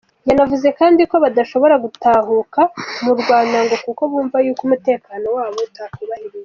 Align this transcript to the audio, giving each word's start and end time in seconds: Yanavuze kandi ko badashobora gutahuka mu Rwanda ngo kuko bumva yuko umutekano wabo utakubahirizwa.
Yanavuze 0.29 0.67
kandi 0.79 1.01
ko 1.11 1.15
badashobora 1.23 1.75
gutahuka 1.83 2.61
mu 3.05 3.13
Rwanda 3.21 3.57
ngo 3.63 3.75
kuko 3.85 4.01
bumva 4.11 4.37
yuko 4.45 4.61
umutekano 4.67 5.27
wabo 5.37 5.57
utakubahirizwa. 5.67 6.39